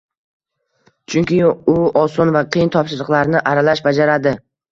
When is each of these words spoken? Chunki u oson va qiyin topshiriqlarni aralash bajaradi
Chunki 1.13 1.37
u 1.73 1.75
oson 2.01 2.33
va 2.37 2.43
qiyin 2.55 2.73
topshiriqlarni 2.79 3.45
aralash 3.53 3.85
bajaradi 3.91 4.35